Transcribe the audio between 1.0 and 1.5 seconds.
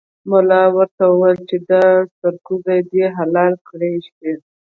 وویل